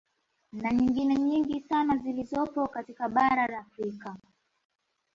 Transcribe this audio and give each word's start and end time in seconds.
Na 0.53 0.71
nyingine 0.71 1.15
nyingi 1.15 1.59
sana 1.59 1.97
zilizopo 1.97 2.67
katika 2.67 3.09
bara 3.09 3.47
la 3.47 3.59
Afrika 3.59 4.17